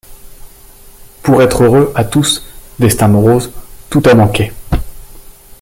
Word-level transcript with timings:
Pour 1.21 1.43
être 1.43 1.61
heureux, 1.63 1.91
à 1.93 2.03
tous,— 2.03 2.41
destin 2.79 3.07
morose!— 3.07 3.51
Tout 3.91 4.01
a 4.09 4.15
manqué. 4.15 4.51